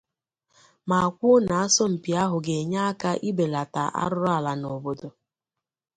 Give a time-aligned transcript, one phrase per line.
[0.89, 5.09] ma kwuo na asọmpi ahụ ga-enye aka ibèlata arụrụala n'obodo